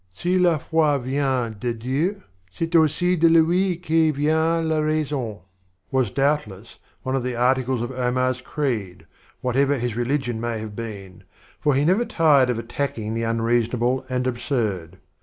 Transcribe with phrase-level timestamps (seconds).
[0.13, 5.41] "Si la foi vient de Dieu, c'est aussi de Lui que vient la raison,"
[5.91, 9.05] was doubtless one of the articles of Omar's creed,
[9.41, 11.23] whatever his religion may have been,
[11.59, 14.97] for he never tired of attacking the unrea sonable and absurd.